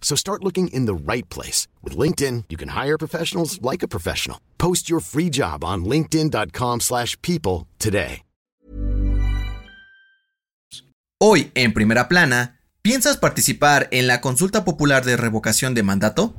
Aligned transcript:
So 0.00 0.16
start 0.16 0.42
looking 0.42 0.66
in 0.72 0.86
the 0.86 0.94
right 0.94 1.28
place. 1.28 1.68
With 1.84 1.96
LinkedIn, 1.96 2.46
you 2.48 2.56
can 2.56 2.70
hire 2.70 2.98
professionals 2.98 3.62
like 3.62 3.84
a 3.84 3.88
professional. 3.88 4.38
Post 4.58 4.90
your 4.90 5.00
free 5.00 5.30
job 5.30 5.62
on 5.62 5.84
linkedin.com 5.84 6.80
slash 6.80 7.16
people 7.22 7.68
today. 7.78 8.22
Hoy, 11.22 11.52
en 11.54 11.74
Primera 11.74 12.08
Plana, 12.08 12.58
¿piensas 12.80 13.18
participar 13.18 13.88
en 13.90 14.06
la 14.06 14.22
consulta 14.22 14.64
popular 14.64 15.04
de 15.04 15.18
revocación 15.18 15.74
de 15.74 15.82
mandato? 15.82 16.32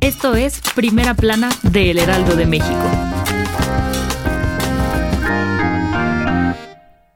Esto 0.00 0.34
es 0.36 0.60
Primera 0.74 1.14
Plana 1.14 1.48
de 1.62 1.92
El 1.92 1.98
Heraldo 1.98 2.36
de 2.36 2.44
México. 2.44 3.17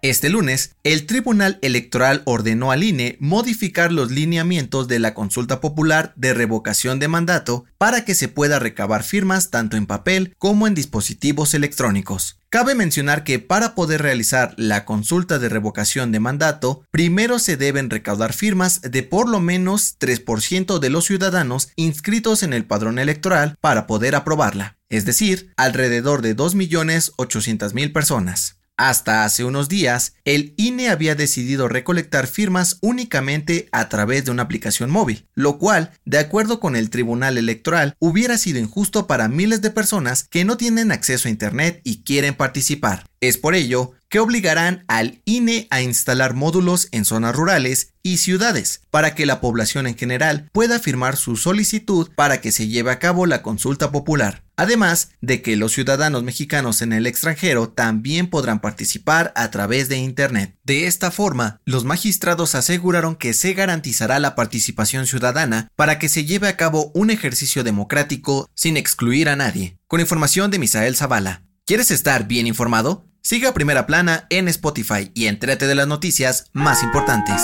Este 0.05 0.31
lunes, 0.31 0.75
el 0.83 1.07
Tribunal 1.07 1.61
Electoral 1.63 2.23
ordenó 2.25 2.73
al 2.73 2.83
INE 2.83 3.17
modificar 3.21 3.93
los 3.93 4.11
lineamientos 4.11 4.89
de 4.89 4.99
la 4.99 5.15
consulta 5.15 5.61
popular 5.61 6.13
de 6.17 6.35
revocación 6.35 6.99
de 6.99 7.07
mandato 7.07 7.67
para 7.79 8.05
que 8.05 8.17
se 8.17 8.27
pueda 8.27 8.59
recabar 8.59 9.05
firmas 9.05 9.51
tanto 9.51 9.77
en 9.77 9.87
papel 9.87 10.35
como 10.39 10.67
en 10.67 10.75
dispositivos 10.75 11.55
electrónicos. 11.55 12.41
Cabe 12.49 12.75
mencionar 12.75 13.23
que 13.23 13.39
para 13.39 13.77
poder 13.77 14.03
realizar 14.03 14.55
la 14.57 14.85
consulta 14.85 15.39
de 15.39 15.49
revocación 15.49 16.11
de 16.11 16.19
mandato, 16.19 16.83
primero 16.91 17.39
se 17.39 17.57
deben 17.57 17.89
recaudar 17.89 18.33
firmas 18.33 18.81
de 18.81 19.05
por 19.05 19.29
lo 19.29 19.39
menos 19.39 19.99
3% 20.01 20.81
de 20.81 20.91
los 20.91 21.05
ciudadanos 21.05 21.69
inscritos 21.77 22.43
en 22.43 22.55
el 22.55 22.65
padrón 22.65 22.99
electoral 22.99 23.55
para 23.61 23.87
poder 23.87 24.17
aprobarla, 24.17 24.79
es 24.89 25.05
decir, 25.05 25.53
alrededor 25.57 26.23
de 26.23 26.37
2.800.000 26.37 27.93
personas. 27.93 28.57
Hasta 28.79 29.25
hace 29.25 29.45
unos 29.45 29.69
días, 29.69 30.15
el 30.25 30.55
INE 30.57 30.89
había 30.89 31.15
decidido 31.15 31.69
recolectar 31.69 32.27
firmas 32.27 32.79
únicamente 32.81 33.69
a 33.71 33.89
través 33.89 34.25
de 34.25 34.31
una 34.31 34.45
aplicación 34.45 34.91
móvil, 34.91 35.27
lo 35.35 35.59
cual, 35.59 35.93
de 36.05 36.19
acuerdo 36.19 36.59
con 36.59 36.75
el 36.75 36.89
Tribunal 36.89 37.37
Electoral, 37.37 37.95
hubiera 37.99 38.39
sido 38.39 38.59
injusto 38.59 39.07
para 39.07 39.29
miles 39.29 39.61
de 39.61 39.71
personas 39.71 40.27
que 40.29 40.45
no 40.45 40.57
tienen 40.57 40.91
acceso 40.91 41.29
a 41.29 41.31
Internet 41.31 41.81
y 41.85 42.03
quieren 42.03 42.35
participar. 42.35 43.07
Es 43.21 43.37
por 43.37 43.55
ello 43.55 43.93
que 44.09 44.19
obligarán 44.19 44.85
al 44.89 45.23
INE 45.25 45.69
a 45.71 45.81
instalar 45.81 46.35
módulos 46.35 46.89
en 46.93 47.05
zonas 47.05 47.37
rurales 47.37 47.93
y 48.03 48.17
ciudades 48.17 48.83
para 48.91 49.15
que 49.15 49.27
la 49.27 49.41
población 49.41 49.87
en 49.87 49.97
general 49.97 50.51
pueda 50.53 50.79
firmar 50.79 51.17
su 51.17 51.37
solicitud 51.37 52.11
para 52.15 52.41
que 52.41 52.53
se 52.53 52.69
lleve 52.69 52.91
a 52.91 52.99
cabo 52.99 53.27
la 53.27 53.43
consulta 53.43 53.93
popular. 53.93 54.43
Además 54.63 55.11
de 55.21 55.43
que 55.43 55.57
los 55.57 55.73
ciudadanos 55.73 56.23
mexicanos 56.23 56.83
en 56.83 56.93
el 56.93 57.09
extranjero 57.09 57.71
también 57.71 58.31
podrán 58.31 58.61
participar 58.61 59.33
a 59.35 59.51
través 59.51 59.89
de 59.89 59.97
Internet. 59.97 60.57
De 60.63 60.87
esta 60.87 61.11
forma, 61.11 61.61
los 61.65 61.83
magistrados 61.83 62.55
aseguraron 62.55 63.17
que 63.17 63.35
se 63.35 63.55
garantizará 63.55 64.21
la 64.21 64.37
participación 64.37 65.09
ciudadana 65.09 65.67
para 65.75 65.99
que 65.99 66.09
se 66.09 66.27
lleve 66.27 66.47
a 66.47 66.57
cabo 66.57 66.93
un 66.95 67.11
ejercicio 67.11 67.65
democrático 67.65 68.49
sin 68.55 68.77
excluir 68.77 69.29
a 69.29 69.35
nadie. 69.35 69.79
Con 69.89 69.99
información 69.99 70.53
de 70.53 70.61
Misael 70.61 70.95
Zavala. 70.95 71.43
¿Quieres 71.67 71.91
estar 71.91 72.29
bien 72.29 72.47
informado? 72.47 73.09
Siga 73.21 73.55
Primera 73.55 73.85
Plana 73.89 74.29
en 74.31 74.47
Spotify 74.47 75.11
y 75.13 75.27
entrate 75.27 75.67
de 75.67 75.75
las 75.75 75.89
noticias 75.89 76.51
más 76.53 76.85
importantes. 76.85 77.43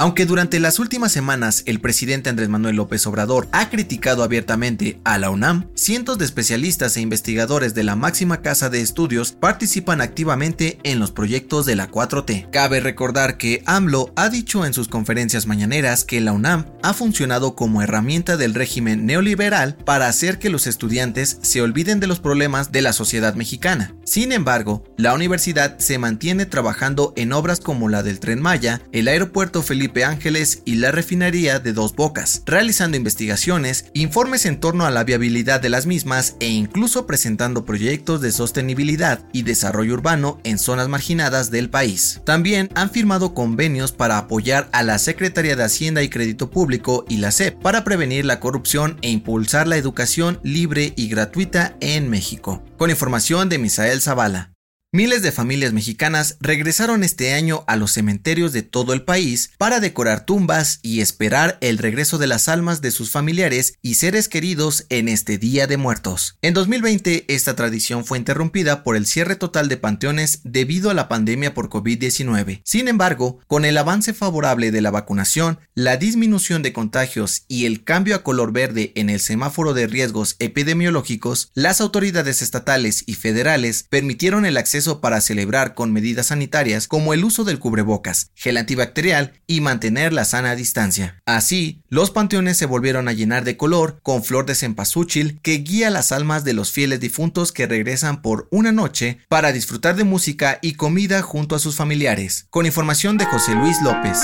Aunque 0.00 0.26
durante 0.26 0.60
las 0.60 0.78
últimas 0.78 1.10
semanas 1.10 1.64
el 1.66 1.80
presidente 1.80 2.30
Andrés 2.30 2.48
Manuel 2.48 2.76
López 2.76 3.04
Obrador 3.08 3.48
ha 3.50 3.68
criticado 3.68 4.22
abiertamente 4.22 5.00
a 5.02 5.18
la 5.18 5.30
UNAM, 5.30 5.70
cientos 5.74 6.18
de 6.18 6.24
especialistas 6.24 6.96
e 6.96 7.00
investigadores 7.00 7.74
de 7.74 7.82
la 7.82 7.96
máxima 7.96 8.40
casa 8.40 8.70
de 8.70 8.80
estudios 8.80 9.32
participan 9.32 10.00
activamente 10.00 10.78
en 10.84 11.00
los 11.00 11.10
proyectos 11.10 11.66
de 11.66 11.74
la 11.74 11.90
4T. 11.90 12.48
Cabe 12.50 12.78
recordar 12.78 13.38
que 13.38 13.64
AMLO 13.66 14.12
ha 14.14 14.28
dicho 14.28 14.64
en 14.64 14.72
sus 14.72 14.86
conferencias 14.86 15.48
mañaneras 15.48 16.04
que 16.04 16.20
la 16.20 16.30
UNAM 16.32 16.66
ha 16.84 16.94
funcionado 16.94 17.56
como 17.56 17.82
herramienta 17.82 18.36
del 18.36 18.54
régimen 18.54 19.04
neoliberal 19.04 19.74
para 19.84 20.06
hacer 20.06 20.38
que 20.38 20.48
los 20.48 20.68
estudiantes 20.68 21.38
se 21.42 21.60
olviden 21.60 21.98
de 21.98 22.06
los 22.06 22.20
problemas 22.20 22.70
de 22.70 22.82
la 22.82 22.92
sociedad 22.92 23.34
mexicana. 23.34 23.96
Sin 24.04 24.30
embargo, 24.30 24.84
la 24.96 25.12
universidad 25.12 25.76
se 25.78 25.98
mantiene 25.98 26.46
trabajando 26.46 27.12
en 27.16 27.32
obras 27.32 27.58
como 27.58 27.88
la 27.88 28.04
del 28.04 28.20
Tren 28.20 28.40
Maya, 28.40 28.80
el 28.92 29.08
aeropuerto 29.08 29.60
Felipe 29.60 29.87
Ángeles 30.04 30.62
y 30.64 30.76
la 30.76 30.92
refinería 30.92 31.58
de 31.58 31.72
Dos 31.72 31.94
Bocas, 31.94 32.42
realizando 32.46 32.96
investigaciones, 32.96 33.86
informes 33.94 34.46
en 34.46 34.60
torno 34.60 34.86
a 34.86 34.90
la 34.90 35.04
viabilidad 35.04 35.60
de 35.60 35.68
las 35.68 35.86
mismas 35.86 36.36
e 36.40 36.48
incluso 36.48 37.06
presentando 37.06 37.64
proyectos 37.64 38.20
de 38.20 38.32
sostenibilidad 38.32 39.20
y 39.32 39.42
desarrollo 39.42 39.94
urbano 39.94 40.40
en 40.44 40.58
zonas 40.58 40.88
marginadas 40.88 41.50
del 41.50 41.70
país. 41.70 42.20
También 42.24 42.70
han 42.74 42.90
firmado 42.90 43.34
convenios 43.34 43.92
para 43.92 44.18
apoyar 44.18 44.68
a 44.72 44.82
la 44.82 44.98
Secretaría 44.98 45.56
de 45.56 45.64
Hacienda 45.64 46.02
y 46.02 46.08
Crédito 46.08 46.50
Público 46.50 47.04
y 47.08 47.16
la 47.18 47.30
SEP 47.30 47.60
para 47.60 47.84
prevenir 47.84 48.24
la 48.24 48.40
corrupción 48.40 48.98
e 49.02 49.10
impulsar 49.10 49.66
la 49.66 49.76
educación 49.76 50.40
libre 50.42 50.92
y 50.96 51.08
gratuita 51.08 51.76
en 51.80 52.10
México. 52.10 52.62
Con 52.76 52.90
información 52.90 53.48
de 53.48 53.58
Misael 53.58 54.00
Zavala. 54.00 54.57
Miles 54.90 55.20
de 55.20 55.32
familias 55.32 55.74
mexicanas 55.74 56.38
regresaron 56.40 57.04
este 57.04 57.34
año 57.34 57.62
a 57.66 57.76
los 57.76 57.92
cementerios 57.92 58.54
de 58.54 58.62
todo 58.62 58.94
el 58.94 59.02
país 59.02 59.50
para 59.58 59.80
decorar 59.80 60.24
tumbas 60.24 60.78
y 60.80 61.02
esperar 61.02 61.58
el 61.60 61.76
regreso 61.76 62.16
de 62.16 62.26
las 62.26 62.48
almas 62.48 62.80
de 62.80 62.90
sus 62.90 63.10
familiares 63.10 63.74
y 63.82 63.96
seres 63.96 64.30
queridos 64.30 64.86
en 64.88 65.10
este 65.10 65.36
Día 65.36 65.66
de 65.66 65.76
Muertos. 65.76 66.38
En 66.40 66.54
2020 66.54 67.26
esta 67.28 67.54
tradición 67.54 68.06
fue 68.06 68.16
interrumpida 68.16 68.82
por 68.82 68.96
el 68.96 69.04
cierre 69.04 69.36
total 69.36 69.68
de 69.68 69.76
panteones 69.76 70.40
debido 70.44 70.88
a 70.88 70.94
la 70.94 71.06
pandemia 71.06 71.52
por 71.52 71.68
COVID-19. 71.68 72.62
Sin 72.64 72.88
embargo, 72.88 73.40
con 73.46 73.66
el 73.66 73.76
avance 73.76 74.14
favorable 74.14 74.70
de 74.70 74.80
la 74.80 74.90
vacunación, 74.90 75.58
la 75.74 75.98
disminución 75.98 76.62
de 76.62 76.72
contagios 76.72 77.42
y 77.46 77.66
el 77.66 77.84
cambio 77.84 78.16
a 78.16 78.22
color 78.22 78.52
verde 78.52 78.92
en 78.94 79.10
el 79.10 79.20
semáforo 79.20 79.74
de 79.74 79.86
riesgos 79.86 80.36
epidemiológicos, 80.38 81.50
las 81.52 81.82
autoridades 81.82 82.40
estatales 82.40 83.02
y 83.04 83.16
federales 83.16 83.84
permitieron 83.90 84.46
el 84.46 84.56
acceso 84.56 84.77
para 85.00 85.20
celebrar 85.20 85.74
con 85.74 85.92
medidas 85.92 86.26
sanitarias 86.26 86.88
como 86.88 87.12
el 87.14 87.24
uso 87.24 87.44
del 87.44 87.58
cubrebocas, 87.58 88.30
gel 88.34 88.56
antibacterial 88.56 89.32
y 89.46 89.60
mantener 89.60 90.12
la 90.12 90.24
sana 90.24 90.54
distancia. 90.54 91.20
Así, 91.26 91.82
los 91.88 92.10
panteones 92.10 92.56
se 92.56 92.66
volvieron 92.66 93.08
a 93.08 93.12
llenar 93.12 93.44
de 93.44 93.56
color 93.56 94.00
con 94.02 94.24
flor 94.24 94.46
de 94.46 94.54
cempasúchil 94.54 95.40
que 95.42 95.58
guía 95.58 95.90
las 95.90 96.12
almas 96.12 96.44
de 96.44 96.52
los 96.54 96.72
fieles 96.72 97.00
difuntos 97.00 97.52
que 97.52 97.66
regresan 97.66 98.22
por 98.22 98.48
una 98.50 98.72
noche 98.72 99.18
para 99.28 99.52
disfrutar 99.52 99.96
de 99.96 100.04
música 100.04 100.58
y 100.62 100.74
comida 100.74 101.22
junto 101.22 101.54
a 101.54 101.58
sus 101.58 101.76
familiares. 101.76 102.46
Con 102.50 102.66
información 102.66 103.18
de 103.18 103.26
José 103.26 103.54
Luis 103.54 103.80
López. 103.82 104.18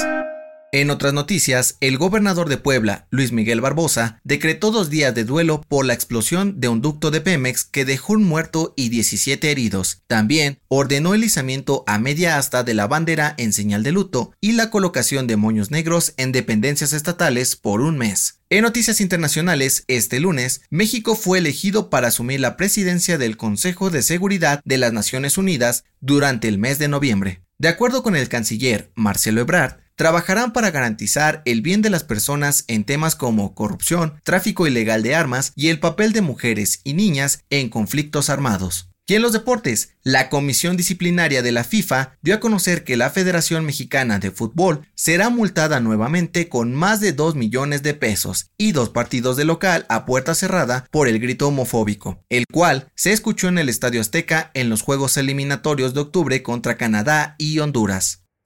En 0.74 0.90
otras 0.90 1.12
noticias, 1.12 1.76
el 1.78 1.98
gobernador 1.98 2.48
de 2.48 2.56
Puebla, 2.56 3.06
Luis 3.10 3.30
Miguel 3.30 3.60
Barbosa, 3.60 4.20
decretó 4.24 4.72
dos 4.72 4.90
días 4.90 5.14
de 5.14 5.22
duelo 5.22 5.62
por 5.68 5.86
la 5.86 5.94
explosión 5.94 6.58
de 6.58 6.66
un 6.66 6.80
ducto 6.80 7.12
de 7.12 7.20
Pemex 7.20 7.62
que 7.62 7.84
dejó 7.84 8.14
un 8.14 8.24
muerto 8.24 8.74
y 8.76 8.88
17 8.88 9.52
heridos. 9.52 10.02
También 10.08 10.58
ordenó 10.66 11.14
el 11.14 11.22
izamiento 11.22 11.84
a 11.86 12.00
media 12.00 12.38
asta 12.38 12.64
de 12.64 12.74
la 12.74 12.88
bandera 12.88 13.36
en 13.38 13.52
señal 13.52 13.84
de 13.84 13.92
luto 13.92 14.32
y 14.40 14.50
la 14.50 14.70
colocación 14.70 15.28
de 15.28 15.36
moños 15.36 15.70
negros 15.70 16.12
en 16.16 16.32
dependencias 16.32 16.92
estatales 16.92 17.54
por 17.54 17.80
un 17.80 17.96
mes. 17.96 18.40
En 18.50 18.62
noticias 18.62 19.00
internacionales, 19.00 19.84
este 19.86 20.18
lunes, 20.18 20.62
México 20.70 21.14
fue 21.14 21.38
elegido 21.38 21.88
para 21.88 22.08
asumir 22.08 22.40
la 22.40 22.56
presidencia 22.56 23.16
del 23.16 23.36
Consejo 23.36 23.90
de 23.90 24.02
Seguridad 24.02 24.60
de 24.64 24.78
las 24.78 24.92
Naciones 24.92 25.38
Unidas 25.38 25.84
durante 26.00 26.48
el 26.48 26.58
mes 26.58 26.80
de 26.80 26.88
noviembre. 26.88 27.44
De 27.58 27.68
acuerdo 27.68 28.02
con 28.02 28.16
el 28.16 28.28
canciller 28.28 28.90
Marcelo 28.96 29.40
Ebrard, 29.40 29.83
trabajarán 29.96 30.52
para 30.52 30.70
garantizar 30.70 31.42
el 31.44 31.62
bien 31.62 31.82
de 31.82 31.90
las 31.90 32.04
personas 32.04 32.64
en 32.68 32.84
temas 32.84 33.16
como 33.16 33.54
corrupción, 33.54 34.20
tráfico 34.22 34.66
ilegal 34.66 35.02
de 35.02 35.14
armas 35.14 35.52
y 35.54 35.68
el 35.68 35.80
papel 35.80 36.12
de 36.12 36.20
mujeres 36.20 36.80
y 36.84 36.94
niñas 36.94 37.44
en 37.50 37.68
conflictos 37.68 38.30
armados. 38.30 38.90
Y 39.06 39.16
en 39.16 39.22
los 39.22 39.34
deportes, 39.34 39.90
la 40.02 40.30
Comisión 40.30 40.78
Disciplinaria 40.78 41.42
de 41.42 41.52
la 41.52 41.62
FIFA 41.62 42.16
dio 42.22 42.36
a 42.36 42.40
conocer 42.40 42.84
que 42.84 42.96
la 42.96 43.10
Federación 43.10 43.66
Mexicana 43.66 44.18
de 44.18 44.30
Fútbol 44.30 44.86
será 44.94 45.28
multada 45.28 45.78
nuevamente 45.78 46.48
con 46.48 46.72
más 46.72 47.00
de 47.00 47.12
2 47.12 47.34
millones 47.34 47.82
de 47.82 47.92
pesos 47.92 48.50
y 48.56 48.72
dos 48.72 48.88
partidos 48.88 49.36
de 49.36 49.44
local 49.44 49.84
a 49.90 50.06
puerta 50.06 50.34
cerrada 50.34 50.86
por 50.90 51.06
el 51.06 51.18
grito 51.18 51.48
homofóbico, 51.48 52.24
el 52.30 52.46
cual 52.50 52.88
se 52.94 53.12
escuchó 53.12 53.48
en 53.48 53.58
el 53.58 53.68
Estadio 53.68 54.00
Azteca 54.00 54.50
en 54.54 54.70
los 54.70 54.80
Juegos 54.80 55.18
Eliminatorios 55.18 55.92
de 55.92 56.00
octubre 56.00 56.42
contra 56.42 56.78
Canadá 56.78 57.34
y 57.36 57.58
Honduras. 57.58 58.23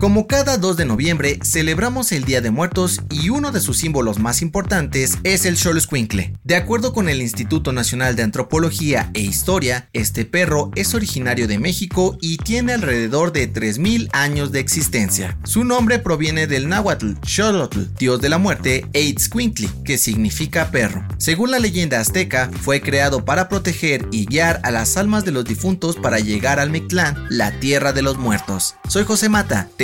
Como 0.00 0.26
cada 0.26 0.58
2 0.58 0.76
de 0.76 0.84
noviembre, 0.84 1.38
celebramos 1.42 2.12
el 2.12 2.24
Día 2.24 2.40
de 2.40 2.50
Muertos 2.50 3.00
y 3.10 3.30
uno 3.30 3.52
de 3.52 3.60
sus 3.60 3.78
símbolos 3.78 4.18
más 4.18 4.42
importantes 4.42 5.18
es 5.22 5.46
el 5.46 5.56
Xoloscuincle. 5.56 6.34
De 6.42 6.56
acuerdo 6.56 6.92
con 6.92 7.08
el 7.08 7.22
Instituto 7.22 7.72
Nacional 7.72 8.16
de 8.16 8.24
Antropología 8.24 9.10
e 9.14 9.20
Historia, 9.20 9.88
este 9.92 10.24
perro 10.24 10.70
es 10.74 10.94
originario 10.94 11.46
de 11.46 11.58
México 11.58 12.18
y 12.20 12.38
tiene 12.38 12.72
alrededor 12.72 13.32
de 13.32 13.50
3.000 13.50 14.10
años 14.12 14.52
de 14.52 14.60
existencia. 14.60 15.38
Su 15.44 15.64
nombre 15.64 16.00
proviene 16.00 16.46
del 16.46 16.68
náhuatl 16.68 17.12
Xolotl, 17.24 17.94
dios 17.98 18.20
de 18.20 18.28
la 18.28 18.38
muerte, 18.38 18.86
e 18.92 19.14
que 19.84 19.96
significa 19.96 20.70
perro. 20.70 21.06
Según 21.18 21.50
la 21.50 21.58
leyenda 21.58 22.00
azteca, 22.00 22.50
fue 22.62 22.80
creado 22.80 23.24
para 23.24 23.48
proteger 23.48 24.06
y 24.10 24.26
guiar 24.26 24.60
a 24.64 24.70
las 24.70 24.96
almas 24.96 25.24
de 25.24 25.32
los 25.32 25.44
difuntos 25.44 25.96
para 25.96 26.18
llegar 26.18 26.58
al 26.58 26.70
Mictlán, 26.70 27.26
la 27.30 27.58
tierra 27.60 27.92
de 27.92 28.02
los 28.02 28.18
muertos. 28.18 28.74
Soy 28.88 29.04
José 29.04 29.28
Mata, 29.28 29.68
te 29.76 29.83